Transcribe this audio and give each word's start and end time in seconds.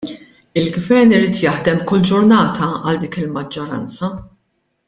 Il-Gvern 0.61 1.13
irid 1.17 1.35
jaħdem 1.43 1.83
kull 1.91 2.07
ġurnata 2.13 2.71
għal 2.73 3.01
dik 3.05 3.21
il-maġġoranza. 3.25 4.15